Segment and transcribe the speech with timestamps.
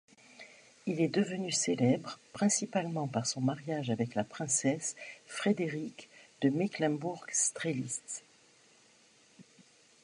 [0.87, 4.95] Il est devenu célèbre principalement par son mariage avec la princesse
[5.27, 6.09] Frédérique
[6.41, 8.23] de Mecklembourg-Strelitz.